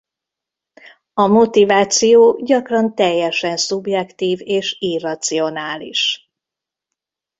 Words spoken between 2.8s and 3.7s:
teljesen